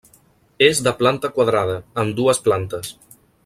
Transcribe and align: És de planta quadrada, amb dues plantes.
És 0.67 0.79
de 0.87 0.93
planta 1.01 1.31
quadrada, 1.37 1.77
amb 2.05 2.19
dues 2.21 2.43
plantes. 2.49 2.95